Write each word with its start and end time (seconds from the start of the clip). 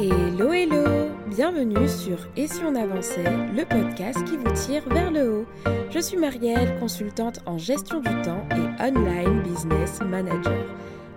Hello 0.00 0.52
hello 0.52 1.10
Bienvenue 1.26 1.88
sur 1.88 2.18
Et 2.36 2.46
si 2.46 2.60
on 2.64 2.76
avançait, 2.76 3.24
le 3.52 3.64
podcast 3.64 4.22
qui 4.26 4.36
vous 4.36 4.52
tire 4.52 4.88
vers 4.88 5.10
le 5.10 5.40
haut. 5.40 5.46
Je 5.90 5.98
suis 5.98 6.16
Marielle, 6.16 6.78
consultante 6.78 7.40
en 7.46 7.58
gestion 7.58 7.98
du 7.98 8.22
temps 8.22 8.46
et 8.52 8.80
online 8.80 9.42
business 9.42 9.98
manager. 10.00 10.64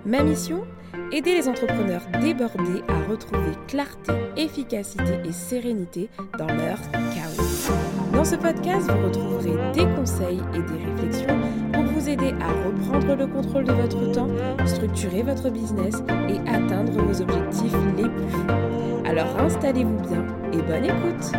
Ma 0.04 0.24
mission 0.24 0.64
Aider 1.12 1.36
les 1.36 1.48
entrepreneurs 1.48 2.02
débordés 2.22 2.82
à 2.88 3.08
retrouver 3.08 3.52
clarté, 3.68 4.14
efficacité 4.36 5.20
et 5.26 5.32
sérénité 5.32 6.10
dans 6.40 6.48
leur 6.48 6.80
chaos. 6.92 7.72
Dans 8.14 8.26
ce 8.26 8.36
podcast, 8.36 8.90
vous 8.90 9.08
retrouverez 9.08 9.74
des 9.74 9.86
conseils 9.96 10.42
et 10.56 10.60
des 10.60 10.86
réflexions 10.92 11.41
aider 12.12 12.34
à 12.42 12.52
reprendre 12.66 13.16
le 13.16 13.28
contrôle 13.28 13.64
de 13.64 13.72
votre 13.72 14.12
temps, 14.12 14.28
structurer 14.66 15.24
votre 15.24 15.50
business 15.50 15.96
et 16.28 16.40
atteindre 16.50 16.92
vos 16.92 17.22
objectifs 17.22 17.74
les 17.96 18.10
plus 18.10 18.30
fous. 18.30 18.48
Alors 19.06 19.40
installez-vous 19.40 20.00
bien 20.10 20.26
et 20.52 20.62
bonne 20.62 20.86
écoute 20.86 21.32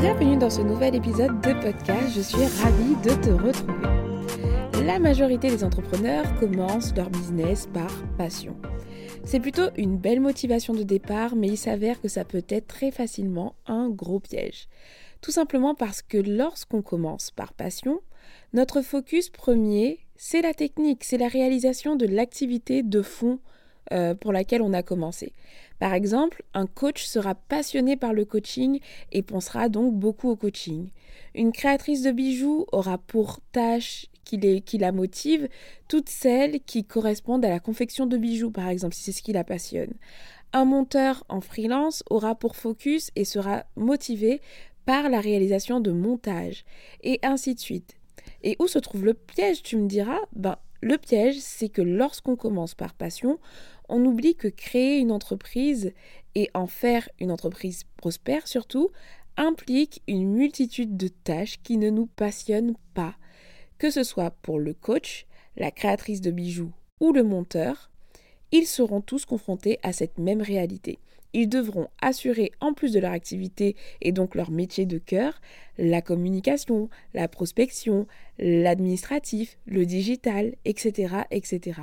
Bienvenue 0.00 0.36
dans 0.36 0.50
ce 0.50 0.62
nouvel 0.62 0.96
épisode 0.96 1.40
de 1.40 1.52
podcast, 1.52 2.12
je 2.14 2.20
suis 2.20 2.44
ravie 2.62 2.96
de 3.04 3.22
te 3.22 3.30
retrouver. 3.30 4.84
La 4.84 4.98
majorité 4.98 5.48
des 5.48 5.62
entrepreneurs 5.64 6.34
commencent 6.40 6.94
leur 6.94 7.10
business 7.10 7.68
par 7.72 7.90
passion. 8.18 8.56
C'est 9.24 9.40
plutôt 9.40 9.70
une 9.76 9.96
belle 9.96 10.20
motivation 10.20 10.74
de 10.74 10.82
départ, 10.82 11.34
mais 11.34 11.48
il 11.48 11.56
s'avère 11.56 12.00
que 12.00 12.08
ça 12.08 12.24
peut 12.24 12.44
être 12.48 12.66
très 12.66 12.90
facilement 12.90 13.54
un 13.66 13.88
gros 13.88 14.20
piège. 14.20 14.68
Tout 15.26 15.32
simplement 15.32 15.74
parce 15.74 16.02
que 16.02 16.18
lorsqu'on 16.18 16.82
commence 16.82 17.32
par 17.32 17.52
passion, 17.52 18.00
notre 18.52 18.80
focus 18.80 19.28
premier, 19.28 19.98
c'est 20.14 20.40
la 20.40 20.54
technique, 20.54 21.02
c'est 21.02 21.18
la 21.18 21.26
réalisation 21.26 21.96
de 21.96 22.06
l'activité 22.06 22.84
de 22.84 23.02
fond 23.02 23.40
euh, 23.92 24.14
pour 24.14 24.32
laquelle 24.32 24.62
on 24.62 24.72
a 24.72 24.84
commencé. 24.84 25.32
Par 25.80 25.94
exemple, 25.94 26.44
un 26.54 26.68
coach 26.68 27.04
sera 27.04 27.34
passionné 27.34 27.96
par 27.96 28.12
le 28.12 28.24
coaching 28.24 28.78
et 29.10 29.22
pensera 29.22 29.68
donc 29.68 29.96
beaucoup 29.96 30.28
au 30.28 30.36
coaching. 30.36 30.90
Une 31.34 31.50
créatrice 31.50 32.02
de 32.02 32.12
bijoux 32.12 32.64
aura 32.70 32.96
pour 32.96 33.40
tâche 33.50 34.06
qui, 34.22 34.78
la 34.78 34.92
motive, 34.92 35.48
toutes 35.88 36.08
celles 36.08 36.60
qui 36.60 36.84
correspondent 36.84 37.44
à 37.44 37.50
la 37.50 37.58
confection 37.58 38.06
de 38.06 38.16
bijoux, 38.16 38.52
par 38.52 38.68
exemple, 38.68 38.94
si 38.94 39.02
c'est 39.02 39.12
ce 39.12 39.22
qui 39.22 39.32
la 39.32 39.42
passionne. 39.42 39.94
Un 40.52 40.64
monteur 40.64 41.24
en 41.28 41.40
freelance 41.40 42.04
aura 42.10 42.36
pour 42.36 42.54
focus 42.54 43.10
et 43.16 43.24
sera 43.24 43.64
motivé 43.74 44.40
par 44.86 45.10
la 45.10 45.20
réalisation 45.20 45.80
de 45.80 45.92
montage, 45.92 46.64
et 47.02 47.18
ainsi 47.22 47.54
de 47.54 47.60
suite. 47.60 47.98
Et 48.42 48.56
où 48.58 48.66
se 48.66 48.78
trouve 48.78 49.04
le 49.04 49.14
piège, 49.14 49.62
tu 49.62 49.76
me 49.76 49.86
diras? 49.86 50.20
Ben, 50.34 50.56
le 50.80 50.96
piège, 50.96 51.36
c'est 51.38 51.68
que 51.68 51.82
lorsqu'on 51.82 52.36
commence 52.36 52.74
par 52.74 52.94
passion, 52.94 53.38
on 53.88 54.04
oublie 54.04 54.34
que 54.34 54.48
créer 54.48 54.98
une 54.98 55.12
entreprise 55.12 55.92
et 56.34 56.50
en 56.54 56.66
faire 56.66 57.08
une 57.20 57.30
entreprise 57.30 57.84
prospère 57.98 58.48
surtout 58.48 58.90
implique 59.36 60.02
une 60.06 60.32
multitude 60.32 60.96
de 60.96 61.08
tâches 61.08 61.60
qui 61.62 61.76
ne 61.76 61.90
nous 61.90 62.06
passionnent 62.06 62.76
pas 62.94 63.16
que 63.78 63.90
ce 63.90 64.04
soit 64.04 64.30
pour 64.30 64.58
le 64.58 64.74
coach, 64.74 65.26
la 65.56 65.70
créatrice 65.70 66.20
de 66.20 66.30
bijoux 66.30 66.72
ou 67.00 67.12
le 67.12 67.22
monteur, 67.22 67.90
ils 68.52 68.66
seront 68.66 69.00
tous 69.00 69.26
confrontés 69.26 69.78
à 69.82 69.92
cette 69.92 70.18
même 70.18 70.40
réalité. 70.40 70.98
Ils 71.38 71.50
devront 71.50 71.88
assurer, 72.00 72.50
en 72.60 72.72
plus 72.72 72.94
de 72.94 72.98
leur 72.98 73.12
activité 73.12 73.76
et 74.00 74.10
donc 74.10 74.34
leur 74.34 74.50
métier 74.50 74.86
de 74.86 74.96
cœur, 74.96 75.38
la 75.76 76.00
communication, 76.00 76.88
la 77.12 77.28
prospection, 77.28 78.06
l'administratif, 78.38 79.58
le 79.66 79.84
digital, 79.84 80.54
etc. 80.64 81.14
etc. 81.30 81.82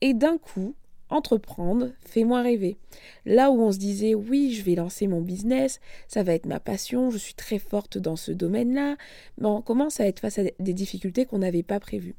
Et 0.00 0.14
d'un 0.14 0.38
coup, 0.38 0.74
entreprendre 1.10 1.90
fait 2.00 2.24
moins 2.24 2.42
rêver. 2.42 2.78
Là 3.26 3.50
où 3.50 3.60
on 3.60 3.72
se 3.72 3.78
disait 3.78 4.14
oui, 4.14 4.54
je 4.54 4.62
vais 4.62 4.74
lancer 4.74 5.06
mon 5.06 5.20
business, 5.20 5.80
ça 6.06 6.22
va 6.22 6.32
être 6.32 6.46
ma 6.46 6.58
passion, 6.58 7.10
je 7.10 7.18
suis 7.18 7.34
très 7.34 7.58
forte 7.58 7.98
dans 7.98 8.16
ce 8.16 8.32
domaine-là, 8.32 8.96
on 9.42 9.60
commence 9.60 10.00
à 10.00 10.06
être 10.06 10.20
face 10.20 10.38
à 10.38 10.44
des 10.58 10.72
difficultés 10.72 11.26
qu'on 11.26 11.40
n'avait 11.40 11.62
pas 11.62 11.78
prévues. 11.78 12.16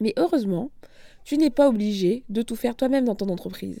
Mais 0.00 0.12
heureusement, 0.16 0.72
tu 1.24 1.36
n'es 1.36 1.50
pas 1.50 1.68
obligé 1.68 2.24
de 2.28 2.42
tout 2.42 2.56
faire 2.56 2.76
toi-même 2.76 3.04
dans 3.04 3.14
ton 3.14 3.28
entreprise. 3.28 3.80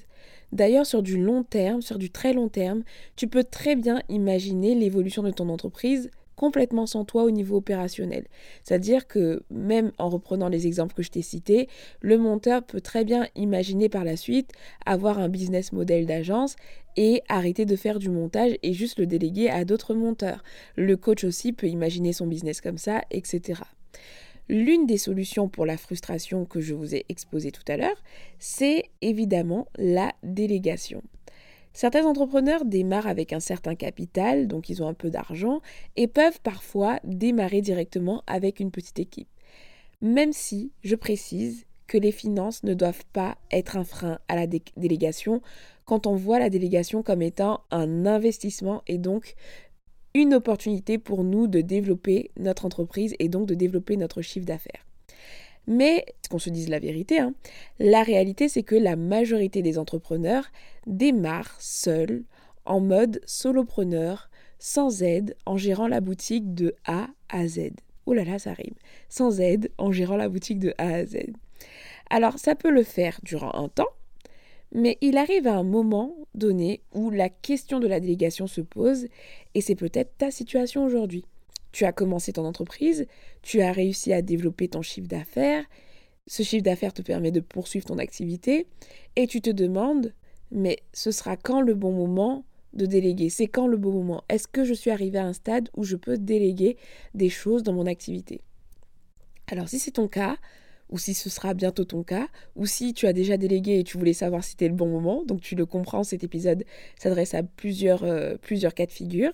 D'ailleurs, 0.52 0.86
sur 0.86 1.02
du 1.02 1.22
long 1.22 1.44
terme, 1.44 1.80
sur 1.80 1.98
du 1.98 2.10
très 2.10 2.32
long 2.32 2.48
terme, 2.48 2.82
tu 3.16 3.28
peux 3.28 3.44
très 3.44 3.76
bien 3.76 4.00
imaginer 4.08 4.74
l'évolution 4.74 5.22
de 5.22 5.30
ton 5.30 5.48
entreprise 5.48 6.10
complètement 6.40 6.86
sans 6.86 7.04
toi 7.04 7.24
au 7.24 7.30
niveau 7.30 7.58
opérationnel. 7.58 8.24
C'est-à-dire 8.64 9.06
que 9.06 9.42
même 9.50 9.92
en 9.98 10.08
reprenant 10.08 10.48
les 10.48 10.66
exemples 10.66 10.94
que 10.94 11.02
je 11.02 11.10
t'ai 11.10 11.20
cités, 11.20 11.68
le 12.00 12.16
monteur 12.16 12.62
peut 12.62 12.80
très 12.80 13.04
bien 13.04 13.26
imaginer 13.36 13.90
par 13.90 14.04
la 14.04 14.16
suite 14.16 14.50
avoir 14.86 15.18
un 15.18 15.28
business 15.28 15.70
model 15.70 16.06
d'agence 16.06 16.56
et 16.96 17.22
arrêter 17.28 17.66
de 17.66 17.76
faire 17.76 17.98
du 17.98 18.08
montage 18.08 18.56
et 18.62 18.72
juste 18.72 18.98
le 18.98 19.06
déléguer 19.06 19.50
à 19.50 19.66
d'autres 19.66 19.92
monteurs. 19.92 20.42
Le 20.76 20.96
coach 20.96 21.24
aussi 21.24 21.52
peut 21.52 21.68
imaginer 21.68 22.14
son 22.14 22.26
business 22.26 22.62
comme 22.62 22.78
ça, 22.78 23.02
etc. 23.10 23.60
L'une 24.50 24.84
des 24.84 24.98
solutions 24.98 25.48
pour 25.48 25.64
la 25.64 25.76
frustration 25.76 26.44
que 26.44 26.60
je 26.60 26.74
vous 26.74 26.96
ai 26.96 27.06
exposée 27.08 27.52
tout 27.52 27.62
à 27.68 27.76
l'heure, 27.76 28.02
c'est 28.40 28.82
évidemment 29.00 29.68
la 29.78 30.12
délégation. 30.24 31.04
Certains 31.72 32.04
entrepreneurs 32.04 32.64
démarrent 32.64 33.06
avec 33.06 33.32
un 33.32 33.38
certain 33.38 33.76
capital, 33.76 34.48
donc 34.48 34.68
ils 34.68 34.82
ont 34.82 34.88
un 34.88 34.92
peu 34.92 35.08
d'argent, 35.08 35.60
et 35.94 36.08
peuvent 36.08 36.40
parfois 36.40 36.98
démarrer 37.04 37.60
directement 37.60 38.24
avec 38.26 38.58
une 38.58 38.72
petite 38.72 38.98
équipe. 38.98 39.28
Même 40.00 40.32
si, 40.32 40.72
je 40.82 40.96
précise, 40.96 41.64
que 41.86 41.98
les 41.98 42.10
finances 42.10 42.64
ne 42.64 42.74
doivent 42.74 43.04
pas 43.12 43.38
être 43.52 43.76
un 43.76 43.84
frein 43.84 44.18
à 44.26 44.34
la 44.34 44.48
délégation 44.48 45.42
quand 45.84 46.08
on 46.08 46.16
voit 46.16 46.40
la 46.40 46.50
délégation 46.50 47.04
comme 47.04 47.22
étant 47.22 47.62
un 47.70 48.04
investissement 48.04 48.82
et 48.88 48.98
donc 48.98 49.36
une 50.14 50.34
opportunité 50.34 50.98
pour 50.98 51.24
nous 51.24 51.46
de 51.46 51.60
développer 51.60 52.30
notre 52.38 52.66
entreprise 52.66 53.14
et 53.18 53.28
donc 53.28 53.46
de 53.46 53.54
développer 53.54 53.96
notre 53.96 54.22
chiffre 54.22 54.46
d'affaires. 54.46 54.86
Mais, 55.66 56.04
qu'on 56.30 56.38
se 56.38 56.50
dise 56.50 56.68
la 56.68 56.78
vérité, 56.78 57.20
hein, 57.20 57.34
la 57.78 58.02
réalité 58.02 58.48
c'est 58.48 58.62
que 58.62 58.74
la 58.74 58.96
majorité 58.96 59.62
des 59.62 59.78
entrepreneurs 59.78 60.46
démarrent 60.86 61.60
seuls, 61.60 62.24
en 62.64 62.80
mode 62.80 63.20
solopreneur, 63.26 64.30
sans 64.58 65.02
aide, 65.02 65.36
en 65.46 65.56
gérant 65.56 65.88
la 65.88 66.00
boutique 66.00 66.54
de 66.54 66.74
A 66.84 67.08
à 67.28 67.46
Z. 67.46 67.70
Oh 68.06 68.12
là 68.12 68.24
là, 68.24 68.38
ça 68.38 68.52
rime. 68.52 68.74
Sans 69.08 69.40
aide, 69.40 69.70
en 69.78 69.92
gérant 69.92 70.16
la 70.16 70.28
boutique 70.28 70.58
de 70.58 70.74
A 70.78 70.88
à 70.88 71.06
Z. 71.06 71.16
Alors, 72.10 72.38
ça 72.38 72.54
peut 72.54 72.70
le 72.70 72.82
faire 72.82 73.18
durant 73.22 73.54
un 73.54 73.68
temps, 73.68 73.88
mais 74.72 74.98
il 75.00 75.16
arrive 75.16 75.46
à 75.46 75.56
un 75.56 75.62
moment 75.62 76.16
donné 76.34 76.82
où 76.92 77.10
la 77.10 77.28
question 77.28 77.80
de 77.80 77.86
la 77.86 78.00
délégation 78.00 78.46
se 78.46 78.60
pose, 78.60 79.06
et 79.54 79.60
c'est 79.60 79.74
peut-être 79.74 80.16
ta 80.18 80.30
situation 80.30 80.84
aujourd'hui. 80.84 81.24
Tu 81.72 81.84
as 81.84 81.92
commencé 81.92 82.32
ton 82.32 82.44
entreprise, 82.44 83.06
tu 83.42 83.60
as 83.60 83.72
réussi 83.72 84.12
à 84.12 84.22
développer 84.22 84.68
ton 84.68 84.82
chiffre 84.82 85.08
d'affaires, 85.08 85.64
ce 86.26 86.42
chiffre 86.42 86.64
d'affaires 86.64 86.92
te 86.92 87.02
permet 87.02 87.30
de 87.30 87.40
poursuivre 87.40 87.86
ton 87.86 87.98
activité, 87.98 88.66
et 89.16 89.26
tu 89.26 89.40
te 89.40 89.50
demandes, 89.50 90.14
mais 90.50 90.78
ce 90.92 91.10
sera 91.10 91.36
quand 91.36 91.60
le 91.60 91.74
bon 91.74 91.92
moment 91.92 92.44
de 92.72 92.86
déléguer? 92.86 93.30
C'est 93.30 93.48
quand 93.48 93.66
le 93.66 93.76
bon 93.76 93.92
moment? 93.92 94.22
Est-ce 94.28 94.46
que 94.46 94.64
je 94.64 94.74
suis 94.74 94.90
arrivé 94.90 95.18
à 95.18 95.26
un 95.26 95.32
stade 95.32 95.68
où 95.76 95.84
je 95.84 95.96
peux 95.96 96.18
déléguer 96.18 96.76
des 97.14 97.28
choses 97.28 97.62
dans 97.62 97.72
mon 97.72 97.86
activité? 97.86 98.42
Alors 99.48 99.68
si 99.68 99.78
c'est 99.78 99.92
ton 99.92 100.08
cas, 100.08 100.36
ou 100.90 100.98
si 100.98 101.14
ce 101.14 101.30
sera 101.30 101.54
bientôt 101.54 101.84
ton 101.84 102.02
cas, 102.02 102.28
ou 102.56 102.66
si 102.66 102.92
tu 102.92 103.06
as 103.06 103.12
déjà 103.12 103.36
délégué 103.36 103.78
et 103.78 103.84
tu 103.84 103.96
voulais 103.96 104.12
savoir 104.12 104.44
si 104.44 104.50
c'était 104.50 104.68
le 104.68 104.74
bon 104.74 104.88
moment, 104.88 105.24
donc 105.24 105.40
tu 105.40 105.54
le 105.54 105.66
comprends, 105.66 106.04
cet 106.04 106.24
épisode 106.24 106.64
s'adresse 106.98 107.34
à 107.34 107.42
plusieurs, 107.42 108.04
euh, 108.04 108.36
plusieurs 108.40 108.74
cas 108.74 108.86
de 108.86 108.92
figure, 108.92 109.32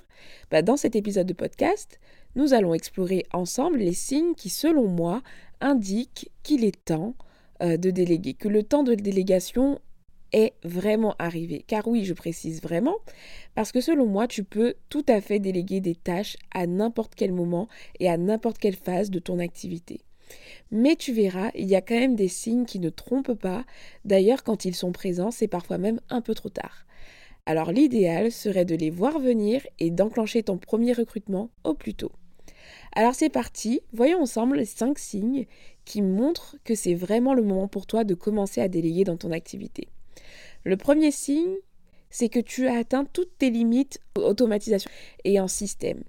bah, 0.51 0.63
dans 0.63 0.77
cet 0.77 0.97
épisode 0.97 1.27
de 1.27 1.33
podcast, 1.33 1.99
nous 2.35 2.53
allons 2.53 2.75
explorer 2.75 3.25
ensemble 3.33 3.79
les 3.79 3.95
signes 3.95 4.35
qui, 4.35 4.51
selon 4.51 4.89
moi, 4.89 5.23
indiquent 5.61 6.31
qu'il 6.43 6.65
est 6.65 6.85
temps 6.85 7.15
euh, 7.63 7.79
de 7.79 7.91
déléguer, 7.91 8.35
que 8.35 8.49
le 8.49 8.63
temps 8.63 8.83
de 8.83 8.95
délégation 8.95 9.81
est 10.33 10.53
vraiment 10.65 11.15
arrivé. 11.19 11.65
Car 11.67 11.87
oui, 11.89 12.05
je 12.05 12.13
précise 12.13 12.61
vraiment, 12.61 12.97
parce 13.55 13.73
que 13.73 13.81
selon 13.81 14.07
moi, 14.07 14.27
tu 14.27 14.45
peux 14.45 14.75
tout 14.91 15.05
à 15.09 15.23
fait 15.23 15.39
déléguer 15.39 15.81
des 15.81 15.95
tâches 15.95 16.37
à 16.53 16.67
n'importe 16.67 17.15
quel 17.15 17.33
moment 17.33 17.69
et 18.01 18.11
à 18.11 18.19
n'importe 18.19 18.59
quelle 18.59 18.77
phase 18.77 19.11
de 19.11 19.19
ton 19.19 19.39
activité. 19.39 20.01
Mais 20.71 20.97
tu 20.97 21.13
verras, 21.13 21.51
il 21.55 21.67
y 21.67 21.77
a 21.77 21.81
quand 21.81 21.99
même 21.99 22.17
des 22.17 22.29
signes 22.29 22.65
qui 22.65 22.79
ne 22.79 22.91
trompent 22.91 23.35
pas. 23.35 23.65
D'ailleurs, 24.05 24.43
quand 24.43 24.65
ils 24.65 24.75
sont 24.75 24.93
présents, 24.93 25.31
c'est 25.31 25.49
parfois 25.49 25.79
même 25.79 26.01
un 26.11 26.21
peu 26.21 26.35
trop 26.35 26.49
tard. 26.49 26.87
Alors 27.49 27.71
l'idéal 27.71 28.33
serait 28.33 28.65
de 28.65 28.75
les 28.75 28.91
voir 28.91 29.21
venir 29.21 29.65
et 29.79 29.91
d'enclencher 29.91 30.43
ton 30.43 30.59
premier 30.59 30.93
recrutement 30.93 31.51
au 31.63 31.75
plus 31.75 31.95
tôt. 31.95 32.11
Alors 32.97 33.15
c'est 33.15 33.29
parti, 33.29 33.83
voyons 33.93 34.21
ensemble 34.21 34.57
les 34.57 34.65
5 34.65 34.99
signes 34.99 35.47
qui 35.85 36.03
montrent 36.03 36.57
que 36.65 36.75
c'est 36.75 36.95
vraiment 36.95 37.35
le 37.35 37.43
moment 37.43 37.69
pour 37.69 37.87
toi 37.87 38.03
de 38.03 38.15
commencer 38.15 38.61
à 38.61 38.69
déléguer 38.69 39.05
dans 39.05 39.17
ton 39.17 39.31
activité. 39.31 39.87
Le 40.65 40.77
premier 40.77 41.13
signe, 41.13 41.55
c'est 42.11 42.29
que 42.29 42.41
tu 42.41 42.67
as 42.67 42.79
atteint 42.79 43.05
toutes 43.05 43.39
tes 43.39 43.51
limites 43.51 44.01
automatisation 44.17 44.91
et 45.25 45.39
en 45.39 45.47
système. 45.47 46.03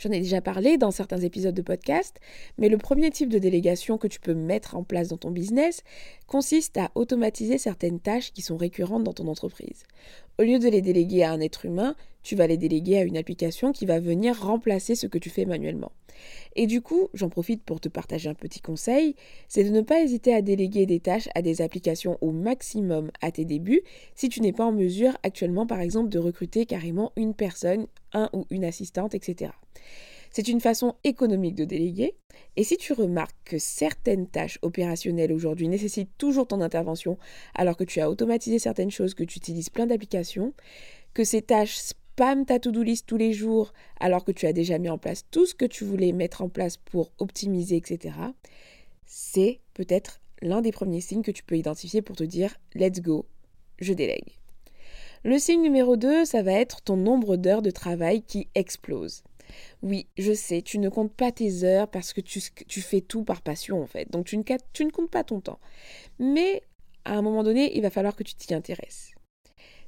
J'en 0.00 0.10
ai 0.10 0.20
déjà 0.20 0.40
parlé 0.40 0.78
dans 0.78 0.92
certains 0.92 1.18
épisodes 1.18 1.54
de 1.54 1.62
podcast, 1.62 2.20
mais 2.56 2.68
le 2.68 2.78
premier 2.78 3.10
type 3.10 3.30
de 3.30 3.38
délégation 3.38 3.98
que 3.98 4.06
tu 4.06 4.20
peux 4.20 4.34
mettre 4.34 4.76
en 4.76 4.84
place 4.84 5.08
dans 5.08 5.16
ton 5.16 5.30
business 5.30 5.82
consiste 6.26 6.76
à 6.76 6.90
automatiser 6.94 7.58
certaines 7.58 7.98
tâches 7.98 8.32
qui 8.32 8.42
sont 8.42 8.56
récurrentes 8.56 9.02
dans 9.02 9.12
ton 9.12 9.26
entreprise. 9.26 9.82
Au 10.38 10.44
lieu 10.44 10.60
de 10.60 10.68
les 10.68 10.82
déléguer 10.82 11.24
à 11.24 11.32
un 11.32 11.40
être 11.40 11.64
humain, 11.64 11.96
tu 12.28 12.36
vas 12.36 12.46
les 12.46 12.58
déléguer 12.58 12.98
à 12.98 13.04
une 13.04 13.16
application 13.16 13.72
qui 13.72 13.86
va 13.86 14.00
venir 14.00 14.38
remplacer 14.38 14.94
ce 14.94 15.06
que 15.06 15.16
tu 15.16 15.30
fais 15.30 15.46
manuellement. 15.46 15.92
Et 16.56 16.66
du 16.66 16.82
coup, 16.82 17.08
j'en 17.14 17.30
profite 17.30 17.62
pour 17.62 17.80
te 17.80 17.88
partager 17.88 18.28
un 18.28 18.34
petit 18.34 18.60
conseil, 18.60 19.14
c'est 19.48 19.64
de 19.64 19.70
ne 19.70 19.80
pas 19.80 20.02
hésiter 20.02 20.34
à 20.34 20.42
déléguer 20.42 20.84
des 20.84 21.00
tâches 21.00 21.30
à 21.34 21.40
des 21.40 21.62
applications 21.62 22.18
au 22.20 22.30
maximum 22.30 23.10
à 23.22 23.32
tes 23.32 23.46
débuts 23.46 23.80
si 24.14 24.28
tu 24.28 24.42
n'es 24.42 24.52
pas 24.52 24.66
en 24.66 24.72
mesure 24.72 25.16
actuellement 25.22 25.66
par 25.66 25.80
exemple 25.80 26.10
de 26.10 26.18
recruter 26.18 26.66
carrément 26.66 27.12
une 27.16 27.32
personne, 27.32 27.86
un 28.12 28.28
ou 28.34 28.44
une 28.50 28.66
assistante, 28.66 29.14
etc. 29.14 29.52
C'est 30.30 30.48
une 30.48 30.60
façon 30.60 30.96
économique 31.04 31.54
de 31.54 31.64
déléguer. 31.64 32.14
Et 32.56 32.64
si 32.64 32.76
tu 32.76 32.92
remarques 32.92 33.36
que 33.46 33.56
certaines 33.56 34.26
tâches 34.26 34.58
opérationnelles 34.60 35.32
aujourd'hui 35.32 35.66
nécessitent 35.66 36.18
toujours 36.18 36.46
ton 36.46 36.60
intervention 36.60 37.16
alors 37.54 37.78
que 37.78 37.84
tu 37.84 38.02
as 38.02 38.10
automatisé 38.10 38.58
certaines 38.58 38.90
choses, 38.90 39.14
que 39.14 39.24
tu 39.24 39.38
utilises 39.38 39.70
plein 39.70 39.86
d'applications, 39.86 40.52
que 41.14 41.24
ces 41.24 41.42
tâches 41.42 41.78
spam 42.18 42.44
ta 42.44 42.58
to-do 42.58 42.82
list 42.82 43.06
tous 43.06 43.16
les 43.16 43.32
jours 43.32 43.72
alors 44.00 44.24
que 44.24 44.32
tu 44.32 44.46
as 44.46 44.52
déjà 44.52 44.78
mis 44.78 44.88
en 44.88 44.98
place 44.98 45.24
tout 45.30 45.46
ce 45.46 45.54
que 45.54 45.64
tu 45.64 45.84
voulais 45.84 46.10
mettre 46.10 46.42
en 46.42 46.48
place 46.48 46.76
pour 46.76 47.12
optimiser, 47.18 47.76
etc., 47.76 48.16
c'est 49.06 49.60
peut-être 49.72 50.20
l'un 50.42 50.60
des 50.60 50.72
premiers 50.72 51.00
signes 51.00 51.22
que 51.22 51.30
tu 51.30 51.44
peux 51.44 51.56
identifier 51.56 52.02
pour 52.02 52.16
te 52.16 52.24
dire 52.24 52.56
let's 52.74 53.00
go, 53.00 53.24
je 53.78 53.92
délègue. 53.92 54.32
Le 55.22 55.38
signe 55.38 55.62
numéro 55.62 55.96
2, 55.96 56.24
ça 56.24 56.42
va 56.42 56.54
être 56.54 56.82
ton 56.82 56.96
nombre 56.96 57.36
d'heures 57.36 57.62
de 57.62 57.70
travail 57.70 58.22
qui 58.22 58.48
explose. 58.56 59.22
Oui, 59.82 60.08
je 60.18 60.32
sais, 60.32 60.60
tu 60.60 60.80
ne 60.80 60.88
comptes 60.88 61.14
pas 61.14 61.30
tes 61.30 61.62
heures 61.62 61.86
parce 61.86 62.12
que 62.12 62.20
tu, 62.20 62.40
fais 62.80 63.00
tout 63.00 63.22
par 63.22 63.42
passion 63.42 63.80
en 63.80 63.86
fait. 63.86 64.10
Donc 64.10 64.26
tu 64.26 64.36
ne, 64.36 64.42
tu 64.72 64.84
ne 64.84 64.90
comptes 64.90 65.12
pas 65.12 65.22
ton 65.22 65.40
temps. 65.40 65.60
Mais 66.18 66.64
à 67.04 67.12
un 67.12 67.22
moment 67.22 67.44
donné, 67.44 67.76
il 67.76 67.82
va 67.82 67.90
falloir 67.90 68.16
que 68.16 68.24
tu 68.24 68.34
t'y 68.34 68.54
intéresses. 68.54 69.12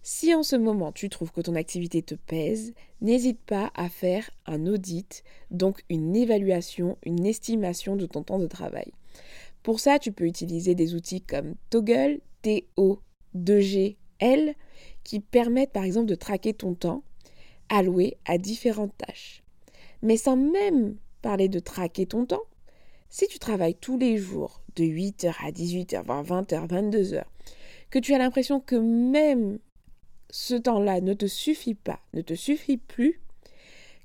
Si 0.03 0.35
en 0.35 0.43
ce 0.43 0.57
moment 0.57 0.93
tu 0.93 1.11
trouves 1.11 1.31
que 1.31 1.43
ton 1.43 1.55
activité 1.55 2.03
te 2.03 2.15
pèse, 2.15 2.73
n'hésite 3.01 3.41
pas 3.41 3.71
à 3.75 3.89
faire 3.89 4.31
un 4.47 4.67
audit, 4.67 5.25
donc 5.51 5.85
une 5.91 6.17
évaluation, 6.17 6.97
une 7.05 7.27
estimation 7.27 7.97
de 7.97 8.07
ton 8.07 8.23
temps 8.23 8.39
de 8.39 8.47
travail. 8.47 8.93
Pour 9.63 9.79
ça, 9.79 9.99
tu 9.99 10.11
peux 10.11 10.25
utiliser 10.25 10.75
des 10.75 10.95
outils 10.95 11.21
comme 11.21 11.55
Toggle, 11.69 12.21
T-O-2-G-L, 12.43 12.95
qui 15.05 15.21
permettent 15.21 15.73
par 15.73 15.85
exemple 15.85 16.07
de 16.07 16.15
traquer 16.15 16.55
ton 16.55 16.73
temps 16.75 17.03
alloué 17.69 18.17
à 18.25 18.39
différentes 18.39 18.97
tâches. 18.97 19.43
Mais 20.03 20.17
sans 20.17 20.37
même 20.37 20.97
parler 21.21 21.51
de 21.51 21.59
traquer 21.61 22.07
ton 22.07 22.25
temps, 22.25 22.41
si 23.11 23.27
tu 23.29 23.39
travailles 23.39 23.75
tous 23.75 23.99
les 23.99 24.17
jours 24.17 24.63
de 24.77 24.85
8h 24.85 25.35
à 25.45 25.51
18h, 25.51 26.05
voire 26.05 26.25
20h, 26.25 26.69
22h, 26.69 27.25
que 27.91 27.99
tu 27.99 28.15
as 28.15 28.19
l'impression 28.19 28.61
que 28.61 28.77
même 28.77 29.59
ce 30.31 30.55
temps-là 30.55 31.01
ne 31.01 31.15
te 31.15 31.27
suffit 31.27 31.75
pas, 31.75 32.01
ne 32.15 32.23
te 32.23 32.35
suffit 32.35 32.77
plus, 32.77 33.21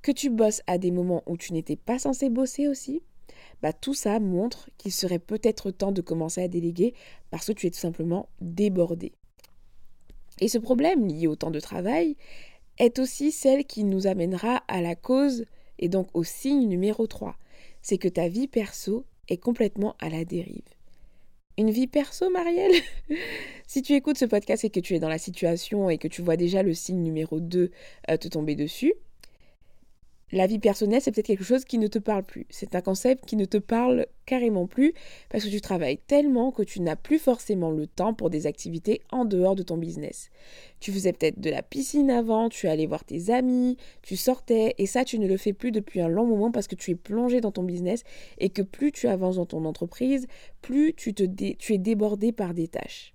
que 0.02 0.12
tu 0.12 0.30
bosses 0.30 0.62
à 0.68 0.78
des 0.78 0.92
moments 0.92 1.24
où 1.26 1.36
tu 1.36 1.54
n'étais 1.54 1.76
pas 1.76 1.98
censé 1.98 2.30
bosser 2.30 2.68
aussi, 2.68 3.02
bah 3.62 3.74
tout 3.74 3.96
ça 3.96 4.20
montre 4.20 4.70
qu'il 4.78 4.92
serait 4.92 5.20
peut-être 5.20 5.72
temps 5.72 5.92
de 5.92 6.02
commencer 6.02 6.44
à 6.44 6.48
déléguer 6.48 6.94
parce 7.32 7.48
que 7.48 7.54
tu 7.54 7.66
es 7.66 7.72
tout 7.72 7.80
simplement 7.80 8.30
débordé. 8.40 9.14
Et 10.42 10.48
ce 10.48 10.58
problème 10.58 11.08
lié 11.08 11.28
au 11.28 11.36
temps 11.36 11.52
de 11.52 11.60
travail 11.60 12.18
est 12.78 13.00
aussi 13.00 13.32
celle 13.32 13.66
qui 13.66 13.84
nous 13.84 14.06
amènera 14.06 14.58
à 14.68 14.82
la 14.82 14.96
cause 14.96 15.46
et 15.80 15.90
donc 15.90 16.08
au 16.14 16.24
signe 16.24 16.68
numéro 16.68 17.08
3, 17.08 17.36
c'est 17.82 17.98
que 17.98 18.08
ta 18.08 18.28
vie 18.28 18.48
perso 18.48 19.06
est 19.28 19.38
complètement 19.38 19.96
à 20.00 20.10
la 20.10 20.26
dérive. 20.26 20.75
Une 21.58 21.72
vie 21.72 21.88
perso, 21.88 22.30
Marielle 22.30 22.74
Si 23.68 23.82
tu 23.82 23.94
écoutes 23.94 24.18
ce 24.18 24.26
podcast 24.26 24.66
et 24.66 24.70
que 24.70 24.80
tu 24.82 24.94
es 24.94 25.00
dans 25.00 25.10
la 25.10 25.18
situation 25.18 25.90
et 25.90 25.98
que 25.98 26.08
tu 26.08 26.22
vois 26.22 26.36
déjà 26.36 26.64
le 26.64 26.74
signe 26.74 27.02
numéro 27.02 27.40
2 27.40 27.72
euh, 28.10 28.18
te 28.18 28.28
tomber 28.28 28.56
dessus, 28.56 28.94
la 30.32 30.48
vie 30.48 30.60
personnelle, 30.60 31.02
c'est 31.02 31.12
peut-être 31.12 31.28
quelque 31.28 31.44
chose 31.44 31.66
qui 31.66 31.78
ne 31.78 31.88
te 31.88 32.00
parle 32.00 32.24
plus. 32.24 32.48
C'est 32.50 32.74
un 32.74 32.82
concept 32.82 33.26
qui 33.26 33.36
ne 33.36 33.46
te 33.46 33.58
parle 33.58 34.08
carrément 34.26 34.66
plus 34.66 34.94
parce 35.30 35.44
que 35.44 35.50
tu 35.50 35.62
travailles 35.62 36.00
tellement 36.00 36.52
que 36.52 36.64
tu 36.64 36.82
n'as 36.82 36.96
plus 36.96 37.20
forcément 37.20 37.70
le 37.70 37.86
temps 37.86 38.16
pour 38.16 38.32
des 38.32 38.48
activités 38.48 39.02
en 39.12 39.26
dehors 39.26 39.56
de 39.56 39.62
ton 39.62 39.78
business. 39.78 40.32
Tu 40.80 40.92
faisais 40.92 41.14
peut-être 41.14 41.40
de 41.40 41.52
la 41.52 41.62
piscine 41.62 42.10
avant, 42.10 42.50
tu 42.50 42.68
allais 42.68 42.88
voir 42.88 43.06
tes 43.06 43.30
amis, 43.30 43.78
tu 44.02 44.16
sortais 44.16 44.74
et 44.80 44.88
ça, 44.88 45.06
tu 45.06 45.20
ne 45.20 45.28
le 45.28 45.38
fais 45.38 45.54
plus 45.54 45.72
depuis 45.72 46.02
un 46.02 46.08
long 46.08 46.26
moment 46.26 46.52
parce 46.52 46.68
que 46.68 46.76
tu 46.76 46.92
es 46.92 46.96
plongé 46.96 47.40
dans 47.40 47.52
ton 47.52 47.64
business 47.64 48.04
et 48.40 48.50
que 48.50 48.64
plus 48.64 48.92
tu 48.92 49.08
avances 49.08 49.36
dans 49.36 49.46
ton 49.46 49.64
entreprise, 49.66 50.26
plus 50.62 50.94
tu, 50.96 51.14
tu 51.14 51.74
es 51.74 51.78
débordé 51.78 52.32
par 52.32 52.56
des 52.56 52.68
tâches. 52.68 53.14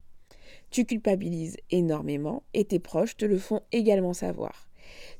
Tu 0.71 0.85
culpabilises 0.85 1.57
énormément 1.73 2.45
et 2.55 2.65
tes 2.65 2.79
proches 2.79 3.17
te 3.17 3.25
le 3.25 3.39
font 3.39 3.63
également 3.73 4.15
savoir. 4.15 4.70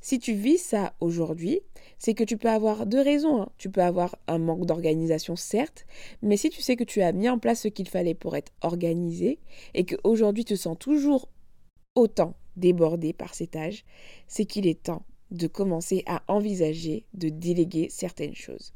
Si 0.01 0.19
tu 0.19 0.33
vis 0.33 0.57
ça 0.57 0.93
aujourd'hui, 0.99 1.61
c'est 1.97 2.13
que 2.13 2.23
tu 2.23 2.37
peux 2.37 2.49
avoir 2.49 2.85
deux 2.85 3.01
raisons. 3.01 3.43
Hein. 3.43 3.49
Tu 3.57 3.69
peux 3.69 3.83
avoir 3.83 4.15
un 4.27 4.39
manque 4.39 4.65
d'organisation, 4.65 5.35
certes, 5.35 5.85
mais 6.21 6.37
si 6.37 6.49
tu 6.49 6.61
sais 6.61 6.75
que 6.75 6.83
tu 6.83 7.01
as 7.01 7.11
mis 7.11 7.29
en 7.29 7.37
place 7.37 7.61
ce 7.61 7.67
qu'il 7.67 7.87
fallait 7.87 8.15
pour 8.15 8.35
être 8.35 8.51
organisé 8.61 9.39
et 9.73 9.85
qu'aujourd'hui 9.85 10.43
tu 10.43 10.55
te 10.55 10.59
sens 10.59 10.77
toujours 10.79 11.29
autant 11.95 12.35
débordé 12.55 13.13
par 13.13 13.33
ces 13.33 13.47
tâches, 13.47 13.85
c'est 14.27 14.45
qu'il 14.45 14.67
est 14.67 14.83
temps 14.83 15.03
de 15.31 15.47
commencer 15.47 16.03
à 16.07 16.23
envisager 16.27 17.05
de 17.13 17.29
déléguer 17.29 17.87
certaines 17.89 18.35
choses. 18.35 18.73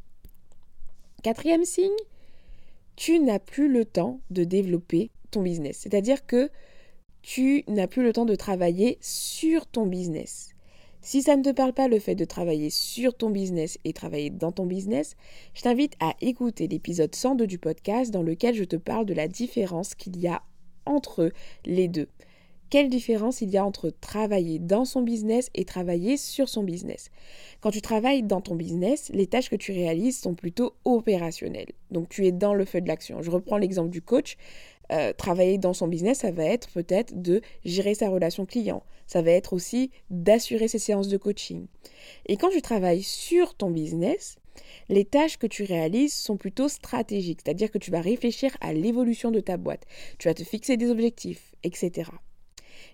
Quatrième 1.24 1.66
signe, 1.66 1.90
tu 2.96 3.20
n'as 3.20 3.40
plus 3.40 3.72
le 3.72 3.84
temps 3.86 4.22
de 4.30 4.44
développer 4.44 5.12
ton 5.32 5.42
business. 5.42 5.78
C'est-à-dire 5.80 6.26
que 6.26 6.50
tu 7.22 7.64
n'as 7.68 7.88
plus 7.88 8.04
le 8.04 8.14
temps 8.14 8.26
de 8.26 8.36
travailler 8.36 8.98
sur 9.02 9.66
ton 9.66 9.86
business. 9.86 10.55
Si 11.06 11.22
ça 11.22 11.38
ne 11.38 11.44
te 11.44 11.52
parle 11.52 11.72
pas 11.72 11.88
le 11.88 12.00
fait 12.00 12.16
de 12.16 12.26
travailler 12.26 12.72
sur 12.72 13.16
ton 13.16 13.30
business 13.30 13.78
et 13.86 13.94
travailler 13.94 14.32
dans 14.32 14.52
ton 14.52 14.66
business, 14.66 15.16
je 15.54 15.62
t'invite 15.62 15.94
à 16.00 16.16
écouter 16.20 16.68
l'épisode 16.68 17.14
102 17.14 17.46
du 17.46 17.60
podcast 17.60 18.10
dans 18.10 18.24
lequel 18.24 18.56
je 18.56 18.64
te 18.64 18.76
parle 18.76 19.06
de 19.06 19.14
la 19.14 19.28
différence 19.28 19.94
qu'il 19.94 20.18
y 20.18 20.28
a 20.28 20.42
entre 20.88 21.32
les 21.64 21.88
deux. 21.88 22.08
Quelle 22.72 22.90
différence 22.90 23.42
il 23.42 23.52
y 23.52 23.58
a 23.58 23.64
entre 23.64 23.92
travailler 23.92 24.58
dans 24.58 24.84
son 24.84 25.04
business 25.04 25.52
et 25.54 25.64
travailler 25.64 26.18
sur 26.18 26.50
son 26.50 26.64
business? 26.64 27.12
Quand 27.62 27.70
tu 27.70 27.82
travailles 27.82 28.24
dans 28.24 28.42
ton 28.42 28.56
business, 28.56 29.12
les 29.14 29.28
tâches 29.28 29.52
que 29.52 29.56
tu 29.56 29.72
réalises 29.74 30.20
sont 30.20 30.34
plutôt 30.34 30.74
opérationnelles. 30.86 31.74
Donc 31.92 32.10
tu 32.10 32.26
es 32.26 32.32
dans 32.32 32.56
le 32.56 32.66
feu 32.66 32.82
de 32.82 32.88
l'action. 32.88 33.22
Je 33.22 33.30
reprends 33.30 33.58
l'exemple 33.58 33.92
du 33.92 34.02
coach. 34.02 34.38
Euh, 34.92 35.14
travailler 35.14 35.58
dans 35.58 35.74
son 35.74 35.88
business, 35.88 36.20
ça 36.20 36.32
va 36.32 36.46
être 36.46 36.70
peut-être 36.70 37.22
de 37.22 37.42
gérer 37.64 37.96
sa 37.96 38.10
relation 38.10 38.46
client. 38.46 38.84
Ça 39.08 39.22
va 39.22 39.32
être 39.32 39.54
aussi 39.54 39.92
d'assurer 40.10 40.68
ses 40.68 40.80
séances 40.80 41.08
de 41.08 41.18
coaching. 41.18 41.68
Et 42.28 42.38
quand 42.38 42.50
tu 42.50 42.62
travailles 42.62 43.04
sur 43.04 43.56
ton 43.56 43.70
business, 43.70 44.38
les 44.90 45.06
tâches 45.06 45.38
que 45.38 45.48
tu 45.48 45.64
réalises 45.64 46.14
sont 46.14 46.38
plutôt 46.38 46.70
stratégiques, 46.70 47.42
c'est-à-dire 47.44 47.72
que 47.72 47.78
tu 47.78 47.92
vas 47.92 48.02
réfléchir 48.02 48.56
à 48.62 48.74
l'évolution 48.74 49.32
de 49.32 49.40
ta 49.40 49.58
boîte, 49.58 49.86
tu 50.18 50.28
vas 50.28 50.34
te 50.34 50.44
fixer 50.44 50.78
des 50.78 50.90
objectifs, 50.90 51.56
etc. 51.64 52.10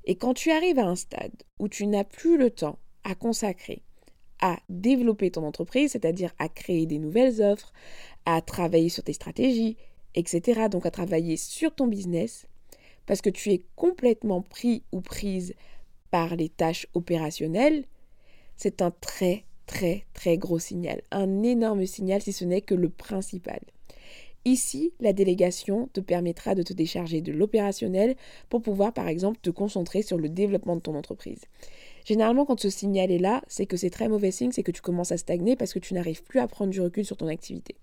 Et 0.06 0.16
quand 0.16 0.34
tu 0.34 0.52
arrives 0.52 0.80
à 0.80 0.88
un 0.88 0.96
stade 0.96 1.44
où 1.60 1.68
tu 1.68 1.88
n'as 1.88 2.04
plus 2.04 2.38
le 2.38 2.50
temps 2.50 2.80
à 3.04 3.16
consacrer 3.16 3.84
à 4.42 4.58
développer 4.70 5.30
ton 5.30 5.46
entreprise, 5.46 5.92
c'est-à-dire 5.92 6.34
à 6.40 6.50
créer 6.50 6.88
des 6.88 6.98
nouvelles 6.98 7.42
offres, 7.42 7.72
à 8.26 8.42
travailler 8.42 8.90
sur 8.90 9.04
tes 9.04 9.14
stratégies, 9.14 9.78
etc. 10.16 10.70
Donc 10.70 10.86
à 10.86 10.92
travailler 10.92 11.38
sur 11.38 11.74
ton 11.74 11.88
business 11.88 12.48
parce 13.06 13.22
que 13.22 13.30
tu 13.30 13.52
es 13.52 13.64
complètement 13.76 14.42
pris 14.42 14.84
ou 14.92 15.02
prise 15.02 15.54
par 16.12 16.36
les 16.36 16.50
tâches 16.50 16.88
opérationnelles, 16.94 17.86
c'est 18.56 18.82
un 18.82 18.92
très 18.92 19.46
très 19.66 20.06
très 20.14 20.38
gros 20.38 20.60
signal, 20.60 21.02
un 21.12 21.44
énorme 21.44 21.86
signal 21.86 22.22
si 22.22 22.34
ce 22.34 22.46
n'est 22.46 22.62
que 22.62 22.76
le 22.76 22.90
principal. 22.90 23.62
Ici, 24.44 24.92
la 25.00 25.14
délégation 25.14 25.88
te 25.94 26.00
permettra 26.00 26.56
de 26.56 26.64
te 26.64 26.74
décharger 26.74 27.22
de 27.22 27.32
l'opérationnel 27.32 28.16
pour 28.50 28.64
pouvoir 28.64 28.92
par 28.92 29.08
exemple 29.08 29.38
te 29.42 29.52
concentrer 29.52 30.02
sur 30.02 30.18
le 30.18 30.30
développement 30.30 30.76
de 30.76 30.82
ton 30.82 30.96
entreprise. 30.96 31.42
Généralement, 32.06 32.46
quand 32.46 32.60
ce 32.60 32.72
signal 32.72 33.12
est 33.12 33.20
là, 33.20 33.44
c'est 33.48 33.68
que 33.68 33.78
c'est 33.78 33.92
très 33.92 34.10
mauvais 34.10 34.32
signe, 34.32 34.52
c'est 34.52 34.64
que 34.64 34.72
tu 34.72 34.82
commences 34.82 35.12
à 35.12 35.18
stagner 35.18 35.56
parce 35.56 35.74
que 35.74 35.80
tu 35.80 35.94
n'arrives 35.94 36.24
plus 36.24 36.40
à 36.40 36.48
prendre 36.48 36.72
du 36.72 36.82
recul 36.82 37.06
sur 37.06 37.18
ton 37.18 37.28
activité. 37.28 37.76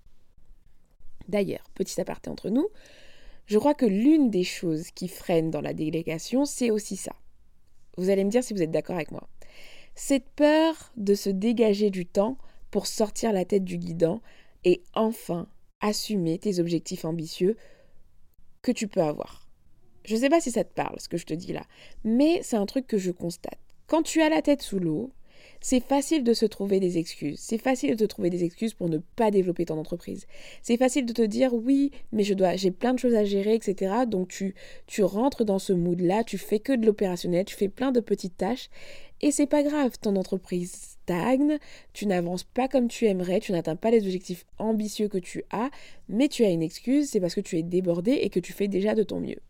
D'ailleurs, 1.29 1.65
petit 1.75 2.01
aparté 2.01 2.31
entre 2.31 2.51
nous, 2.51 2.69
je 3.47 3.59
crois 3.59 3.75
que 3.75 3.87
l'une 3.87 4.31
des 4.31 4.45
choses 4.45 4.91
qui 4.91 5.09
freine 5.09 5.51
dans 5.51 5.61
la 5.61 5.73
délégation, 5.73 6.45
c'est 6.45 6.71
aussi 6.71 6.97
ça. 6.97 7.15
Vous 7.97 8.11
allez 8.11 8.25
me 8.25 8.31
dire 8.31 8.45
si 8.45 8.55
vous 8.55 8.63
êtes 8.63 8.71
d'accord 8.71 8.97
avec 8.97 9.11
moi. 9.11 9.29
Cette 9.95 10.29
peur 10.31 10.93
de 10.97 11.15
se 11.15 11.31
dégager 11.31 11.91
du 11.91 12.07
temps 12.07 12.39
pour 12.71 12.87
sortir 12.87 13.33
la 13.33 13.45
tête 13.45 13.65
du 13.65 13.79
guidon 13.79 14.21
et 14.65 14.83
enfin 14.95 15.49
assumer 15.81 16.39
tes 16.39 16.61
objectifs 16.61 17.05
ambitieux 17.05 17.57
que 18.63 18.73
tu 18.73 18.89
peux 18.89 19.03
avoir. 19.03 19.49
Je 20.05 20.15
ne 20.15 20.21
sais 20.21 20.29
pas 20.29 20.41
si 20.41 20.51
ça 20.51 20.65
te 20.65 20.73
parle, 20.73 21.01
ce 21.01 21.09
que 21.09 21.17
je 21.17 21.27
te 21.27 21.35
dis 21.35 21.53
là, 21.53 21.65
mais 22.05 22.41
c'est 22.43 22.57
un 22.57 22.67
truc 22.67 22.87
que 22.87 22.99
je 22.99 23.11
constate. 23.11 23.59
Quand 23.87 24.03
tu 24.03 24.23
as 24.23 24.29
la 24.29 24.43
tête 24.43 24.63
sous 24.63 24.79
l'eau, 24.79 25.13
c'est 25.61 25.83
facile 25.83 26.25
de 26.25 26.33
se 26.35 26.47
trouver 26.47 26.81
des 26.81 26.99
excuses. 26.99 27.39
C'est 27.41 27.59
facile 27.59 27.91
de 27.91 27.97
te 27.97 28.05
trouver 28.05 28.31
des 28.31 28.45
excuses 28.45 28.75
pour 28.75 28.89
ne 28.89 28.99
pas 29.17 29.31
développer 29.31 29.65
ton 29.67 29.79
entreprise. 29.79 30.27
C'est 30.63 30.77
facile 30.77 31.07
de 31.07 31.13
te 31.13 31.23
dire 31.23 31.55
oui, 31.55 31.91
mais 32.13 32.25
je 32.25 32.35
dois, 32.35 32.57
j'ai 32.57 32.71
plein 32.71 32.95
de 32.95 32.99
choses 32.99 33.15
à 33.15 33.25
gérer, 33.25 33.55
etc. 33.55 33.93
Donc 34.07 34.29
tu, 34.29 34.55
tu 34.87 35.03
rentres 35.03 35.45
dans 35.45 35.59
ce 35.59 35.73
mood-là, 35.73 36.25
tu 36.25 36.39
fais 36.39 36.59
que 36.59 36.75
de 36.75 36.87
l'opérationnel, 36.87 37.45
tu 37.45 37.57
fais 37.57 37.69
plein 37.69 37.93
de 37.93 38.01
petites 38.01 38.37
tâches 38.37 38.71
et 39.21 39.33
c'est 39.33 39.47
pas 39.47 39.63
grave, 39.65 39.99
ton 40.01 40.15
entreprise 40.15 40.73
stagne, 40.73 41.59
tu 41.93 42.07
n'avances 42.07 42.45
pas 42.45 42.69
comme 42.69 42.87
tu 42.87 43.07
aimerais, 43.07 43.41
tu 43.41 43.51
n'atteins 43.53 43.75
pas 43.75 43.91
les 43.91 44.05
objectifs 44.05 44.47
ambitieux 44.59 45.09
que 45.09 45.19
tu 45.19 45.43
as, 45.51 45.71
mais 46.09 46.29
tu 46.29 46.45
as 46.45 46.51
une 46.51 46.63
excuse, 46.63 47.11
c'est 47.11 47.21
parce 47.21 47.35
que 47.35 47.41
tu 47.41 47.59
es 47.59 47.63
débordé 47.63 48.13
et 48.13 48.31
que 48.31 48.39
tu 48.39 48.53
fais 48.53 48.69
déjà 48.69 48.95
de 48.95 49.03
ton 49.03 49.19
mieux. 49.19 49.41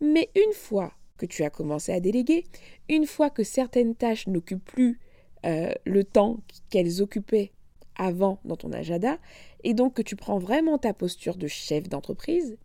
Mais 0.00 0.28
une 0.34 0.52
fois 0.52 0.92
que 1.18 1.26
tu 1.26 1.44
as 1.44 1.50
commencé 1.50 1.92
à 1.92 2.00
déléguer, 2.00 2.44
une 2.88 3.06
fois 3.06 3.30
que 3.30 3.44
certaines 3.44 3.94
tâches 3.94 4.26
n'occupent 4.26 4.64
plus 4.64 4.98
euh, 5.46 5.72
le 5.84 6.04
temps 6.04 6.38
qu'elles 6.70 7.02
occupaient 7.02 7.52
avant 7.96 8.40
dans 8.44 8.56
ton 8.56 8.72
agenda, 8.72 9.18
et 9.64 9.74
donc 9.74 9.94
que 9.94 10.02
tu 10.02 10.16
prends 10.16 10.38
vraiment 10.38 10.78
ta 10.78 10.92
posture 10.92 11.36
de 11.36 11.46
chef 11.46 11.88
d'entreprise, 11.88 12.58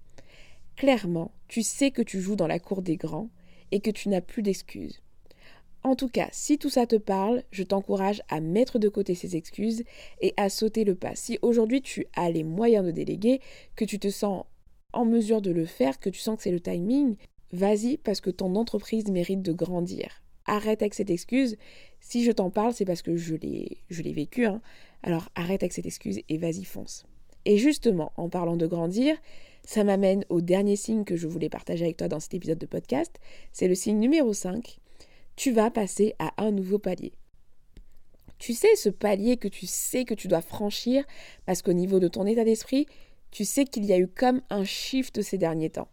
clairement, 0.76 1.32
tu 1.48 1.62
sais 1.62 1.92
que 1.92 2.02
tu 2.02 2.20
joues 2.20 2.36
dans 2.36 2.48
la 2.48 2.60
cour 2.60 2.82
des 2.82 2.98
grands 2.98 3.30
et 3.72 3.80
que 3.80 3.92
tu 3.92 4.10
n'as 4.10 4.22
plus 4.22 4.42
d'excuses. 4.42 5.02
En 5.84 5.96
tout 5.96 6.10
cas, 6.10 6.30
si 6.32 6.60
tout 6.60 6.70
ça 6.70 6.86
te 6.86 6.96
parle, 6.96 7.44
je 7.52 7.64
t'encourage 7.64 8.22
à 8.30 8.40
mettre 8.40 8.78
de 8.78 8.88
côté 8.88 9.16
ces 9.16 9.36
excuses 9.36 9.84
et 10.20 10.34
à 10.38 10.50
sauter 10.50 10.84
le 10.84 10.94
pas. 10.94 11.16
Si 11.16 11.40
aujourd'hui 11.42 11.82
tu 11.82 12.06
as 12.16 12.30
les 12.30 12.44
moyens 12.44 12.86
de 12.86 12.92
déléguer, 12.92 13.42
que 13.76 13.86
tu 13.86 13.98
te 13.98 14.10
sens 14.10 14.46
en 14.94 15.06
mesure 15.06 15.42
de 15.42 15.52
le 15.52 15.66
faire, 15.66 16.00
que 16.00 16.10
tu 16.10 16.20
sens 16.20 16.38
que 16.38 16.44
c'est 16.44 16.52
le 16.52 16.60
timing, 16.60 17.16
vas-y 17.52 17.98
parce 17.98 18.22
que 18.22 18.30
ton 18.30 18.56
entreprise 18.56 19.08
mérite 19.10 19.42
de 19.42 19.54
grandir. 19.54 20.22
Arrête 20.46 20.82
avec 20.82 20.94
cette 20.94 21.10
excuse. 21.10 21.58
Si 22.02 22.26
je 22.26 22.32
t'en 22.32 22.50
parle, 22.50 22.74
c'est 22.74 22.86
parce 22.86 23.02
que 23.02 23.16
je 23.16 23.36
l'ai, 23.36 23.82
vécu. 23.90 24.46
Hein. 24.46 24.62
Alors 25.04 25.30
arrête 25.36 25.64
avec 25.64 25.72
cette 25.72 25.86
excuse 25.86 26.20
et 26.28 26.38
vas-y 26.38 26.66
fonce. 26.66 27.06
Et 27.46 27.58
justement, 27.58 28.12
en 28.18 28.28
parlant 28.28 28.58
de 28.58 28.68
grandir, 28.68 29.16
ça 29.64 29.84
m'amène 29.84 30.26
au 30.30 30.42
dernier 30.42 30.76
signe 30.76 31.06
que 31.06 31.16
je 31.16 31.28
voulais 31.28 31.50
partager 31.50 31.86
avec 31.86 31.98
toi 31.98 32.08
dans 32.08 32.20
cet 32.20 32.34
épisode 32.34 32.60
de 32.60 32.66
podcast. 32.66 33.20
C'est 33.54 33.68
le 33.68 33.76
signe 33.76 33.98
numéro 33.98 34.34
5 34.34 34.80
tu 35.36 35.52
vas 35.52 35.72
passer 35.72 36.14
à 36.20 36.34
un 36.38 36.52
nouveau 36.52 36.78
palier. 36.78 37.14
Tu 38.38 38.54
sais 38.54 38.76
ce 38.76 38.90
palier 38.90 39.38
que 39.38 39.48
tu 39.48 39.68
sais 39.68 40.06
que 40.06 40.14
tu 40.14 40.28
dois 40.28 40.42
franchir 40.42 41.04
parce 41.46 41.62
qu'au 41.62 41.74
niveau 41.74 42.00
de 42.00 42.08
ton 42.08 42.26
état 42.26 42.44
d'esprit, 42.44 42.88
tu 43.32 43.46
sais 43.46 43.66
qu'il 43.66 43.86
y 43.86 43.94
a 43.94 43.98
eu 43.98 44.08
comme 44.08 44.42
un 44.50 44.64
shift 44.64 45.22
ces 45.22 45.38
derniers 45.38 45.70
temps. 45.70 45.88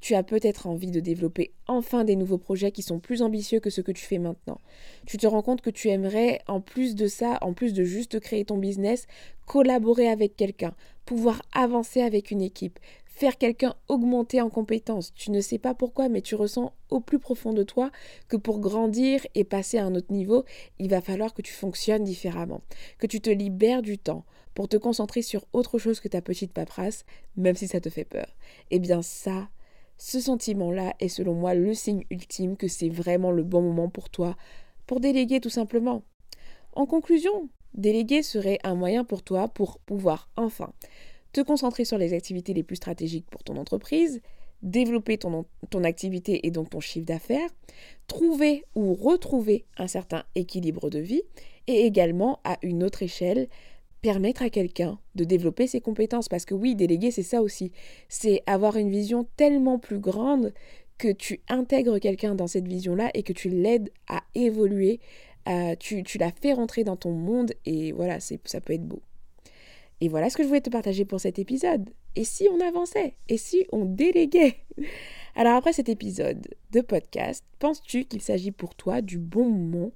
Tu 0.00 0.14
as 0.14 0.22
peut-être 0.22 0.66
envie 0.66 0.90
de 0.90 1.00
développer 1.00 1.52
enfin 1.66 2.04
des 2.04 2.16
nouveaux 2.16 2.38
projets 2.38 2.72
qui 2.72 2.82
sont 2.82 2.98
plus 2.98 3.22
ambitieux 3.22 3.60
que 3.60 3.70
ce 3.70 3.80
que 3.80 3.92
tu 3.92 4.04
fais 4.04 4.18
maintenant. 4.18 4.60
Tu 5.06 5.16
te 5.16 5.26
rends 5.26 5.42
compte 5.42 5.60
que 5.60 5.70
tu 5.70 5.88
aimerais, 5.88 6.40
en 6.48 6.60
plus 6.60 6.94
de 6.94 7.06
ça, 7.06 7.38
en 7.40 7.52
plus 7.52 7.72
de 7.72 7.84
juste 7.84 8.20
créer 8.20 8.44
ton 8.44 8.58
business, 8.58 9.06
collaborer 9.46 10.08
avec 10.08 10.36
quelqu'un, 10.36 10.74
pouvoir 11.06 11.42
avancer 11.52 12.02
avec 12.02 12.30
une 12.30 12.42
équipe, 12.42 12.78
faire 13.06 13.38
quelqu'un 13.38 13.74
augmenter 13.88 14.40
en 14.40 14.50
compétences. 14.50 15.14
Tu 15.14 15.30
ne 15.30 15.40
sais 15.40 15.58
pas 15.58 15.74
pourquoi, 15.74 16.08
mais 16.08 16.22
tu 16.22 16.34
ressens 16.34 16.72
au 16.90 17.00
plus 17.00 17.18
profond 17.18 17.52
de 17.52 17.62
toi 17.62 17.90
que 18.28 18.36
pour 18.36 18.58
grandir 18.58 19.24
et 19.34 19.44
passer 19.44 19.78
à 19.78 19.84
un 19.84 19.94
autre 19.94 20.12
niveau, 20.12 20.44
il 20.78 20.90
va 20.90 21.00
falloir 21.00 21.32
que 21.32 21.42
tu 21.42 21.52
fonctionnes 21.52 22.04
différemment, 22.04 22.62
que 22.98 23.06
tu 23.06 23.20
te 23.20 23.30
libères 23.30 23.82
du 23.82 23.98
temps 23.98 24.24
pour 24.54 24.68
te 24.68 24.76
concentrer 24.76 25.22
sur 25.22 25.44
autre 25.52 25.78
chose 25.78 26.00
que 26.00 26.08
ta 26.08 26.20
petite 26.20 26.52
paperasse, 26.52 27.04
même 27.36 27.56
si 27.56 27.68
ça 27.68 27.80
te 27.80 27.90
fait 27.90 28.04
peur. 28.04 28.26
Eh 28.70 28.78
bien 28.78 29.02
ça, 29.02 29.48
ce 29.98 30.20
sentiment-là 30.20 30.94
est 31.00 31.08
selon 31.08 31.34
moi 31.34 31.54
le 31.54 31.74
signe 31.74 32.04
ultime 32.10 32.56
que 32.56 32.68
c'est 32.68 32.88
vraiment 32.88 33.30
le 33.30 33.42
bon 33.42 33.62
moment 33.62 33.88
pour 33.88 34.10
toi, 34.10 34.36
pour 34.86 35.00
déléguer 35.00 35.40
tout 35.40 35.50
simplement. 35.50 36.02
En 36.74 36.86
conclusion, 36.86 37.48
déléguer 37.74 38.22
serait 38.22 38.58
un 38.64 38.74
moyen 38.74 39.04
pour 39.04 39.22
toi 39.22 39.48
pour 39.48 39.78
pouvoir 39.78 40.28
enfin 40.36 40.72
te 41.32 41.40
concentrer 41.40 41.84
sur 41.84 41.98
les 41.98 42.12
activités 42.12 42.52
les 42.52 42.62
plus 42.62 42.76
stratégiques 42.76 43.30
pour 43.30 43.42
ton 43.42 43.56
entreprise, 43.56 44.20
développer 44.62 45.18
ton, 45.18 45.46
ton 45.70 45.84
activité 45.84 46.46
et 46.46 46.50
donc 46.50 46.70
ton 46.70 46.80
chiffre 46.80 47.06
d'affaires, 47.06 47.50
trouver 48.06 48.64
ou 48.74 48.94
retrouver 48.94 49.64
un 49.76 49.86
certain 49.86 50.24
équilibre 50.34 50.90
de 50.90 50.98
vie 50.98 51.22
et 51.66 51.86
également 51.86 52.40
à 52.44 52.58
une 52.62 52.82
autre 52.82 53.02
échelle 53.02 53.48
permettre 54.02 54.42
à 54.42 54.50
quelqu'un 54.50 54.98
de 55.14 55.24
développer 55.24 55.66
ses 55.66 55.80
compétences 55.80 56.28
parce 56.28 56.44
que 56.44 56.54
oui, 56.54 56.74
déléguer 56.74 57.10
c'est 57.10 57.22
ça 57.22 57.40
aussi, 57.40 57.72
c'est 58.08 58.42
avoir 58.46 58.76
une 58.76 58.90
vision 58.90 59.26
tellement 59.36 59.78
plus 59.78 59.98
grande 59.98 60.52
que 60.98 61.12
tu 61.12 61.40
intègres 61.48 61.98
quelqu'un 61.98 62.34
dans 62.34 62.46
cette 62.46 62.68
vision-là 62.68 63.10
et 63.14 63.22
que 63.22 63.32
tu 63.32 63.48
l'aides 63.48 63.90
à 64.08 64.22
évoluer, 64.34 65.00
tu, 65.78 66.02
tu 66.02 66.18
la 66.18 66.30
fais 66.30 66.52
rentrer 66.52 66.84
dans 66.84 66.96
ton 66.96 67.12
monde 67.12 67.52
et 67.64 67.92
voilà, 67.92 68.20
ça 68.20 68.60
peut 68.60 68.74
être 68.74 68.86
beau. 68.86 69.02
Et 70.00 70.08
voilà 70.08 70.30
ce 70.30 70.36
que 70.36 70.42
je 70.42 70.48
voulais 70.48 70.60
te 70.60 70.68
partager 70.68 71.04
pour 71.04 71.20
cet 71.20 71.38
épisode. 71.38 71.88
Et 72.16 72.24
si 72.24 72.48
on 72.50 72.60
avançait? 72.60 73.14
Et 73.28 73.36
si 73.36 73.64
on 73.70 73.84
déléguait? 73.84 74.56
Alors 75.36 75.54
après 75.54 75.72
cet 75.72 75.88
épisode 75.88 76.44
de 76.72 76.80
podcast, 76.80 77.44
penses-tu 77.60 78.04
qu'il 78.06 78.20
s'agit 78.20 78.50
pour 78.50 78.74
toi 78.74 79.00
du 79.00 79.18
bon 79.18 79.48
moment 79.48 79.92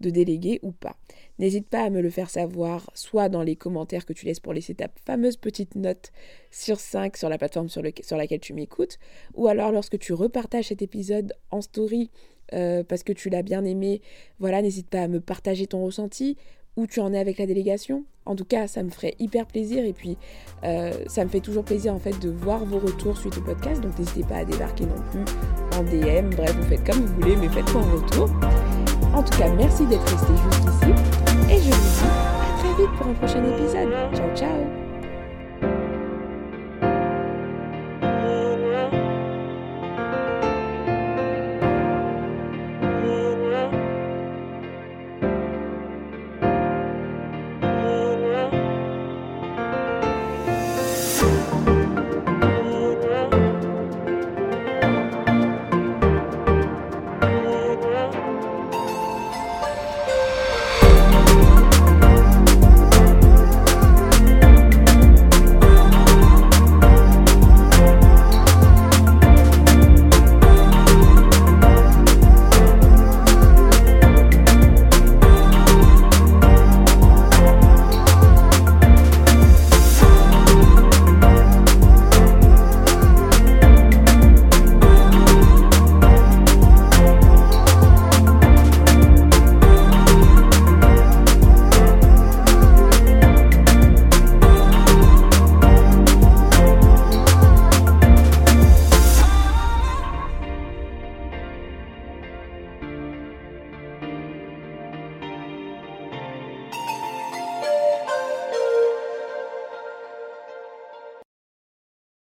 de 0.00 0.10
déléguer 0.10 0.60
ou 0.62 0.72
pas 0.72 0.96
N'hésite 1.38 1.68
pas 1.68 1.84
à 1.84 1.90
me 1.90 2.02
le 2.02 2.10
faire 2.10 2.28
savoir, 2.28 2.90
soit 2.94 3.30
dans 3.30 3.42
les 3.42 3.56
commentaires 3.56 4.04
que 4.04 4.12
tu 4.12 4.26
laisses 4.26 4.40
pour 4.40 4.52
laisser 4.52 4.74
ta 4.74 4.88
fameuse 5.06 5.38
petite 5.38 5.74
note 5.74 6.12
sur 6.50 6.78
5 6.78 7.16
sur 7.16 7.30
la 7.30 7.38
plateforme 7.38 7.70
sur, 7.70 7.82
laquelle 7.82 8.40
tu 8.40 8.52
m'écoutes, 8.52 8.98
ou 9.34 9.48
alors 9.48 9.72
lorsque 9.72 9.98
tu 9.98 10.12
repartages 10.12 10.66
cet 10.66 10.82
épisode 10.82 11.32
en 11.50 11.62
story 11.62 12.10
euh, 12.52 12.84
parce 12.84 13.02
que 13.04 13.12
tu 13.14 13.30
l'as 13.30 13.42
bien 13.42 13.64
aimé, 13.64 14.02
voilà, 14.38 14.60
n'hésite 14.60 14.88
pas 14.88 15.00
à 15.00 15.08
me 15.08 15.20
partager 15.20 15.66
ton 15.66 15.82
ressenti, 15.82 16.36
où 16.76 16.86
tu 16.86 17.00
en 17.00 17.12
es 17.12 17.18
avec 17.18 17.38
la 17.38 17.46
délégation. 17.46 18.04
En 18.26 18.36
tout 18.36 18.44
cas, 18.44 18.66
ça 18.66 18.82
me 18.82 18.90
ferait 18.90 19.14
hyper 19.18 19.46
plaisir 19.46 19.84
et 19.84 19.92
puis 19.92 20.16
euh, 20.64 20.92
ça 21.06 21.24
me 21.24 21.30
fait 21.30 21.40
toujours 21.40 21.64
plaisir 21.64 21.94
en 21.94 21.98
fait 21.98 22.18
de 22.20 22.28
voir 22.28 22.64
vos 22.64 22.78
retours 22.78 23.16
suite 23.16 23.38
au 23.38 23.42
podcast. 23.42 23.80
Donc 23.80 23.98
n'hésitez 23.98 24.24
pas 24.24 24.36
à 24.36 24.44
débarquer 24.44 24.84
non 24.84 25.02
plus 25.10 25.24
en 25.76 25.82
DM. 25.84 26.34
Bref, 26.34 26.54
vous 26.54 26.68
faites 26.68 26.84
comme 26.84 27.04
vous 27.04 27.14
voulez, 27.14 27.36
mais 27.36 27.48
faites-moi 27.48 27.82
un 27.82 27.92
retour. 27.92 28.30
En 29.12 29.22
tout 29.22 29.36
cas, 29.38 29.48
merci 29.56 29.86
d'être 29.86 30.08
resté 30.08 30.32
jusqu'ici 30.36 30.92
et 31.50 31.58
je 31.58 31.70
vous 31.70 31.80
dis 31.80 32.06
à 32.06 32.58
très 32.58 32.82
vite 32.82 32.92
pour 32.96 33.06
un 33.08 33.14
prochain 33.14 33.44
épisode. 33.44 34.19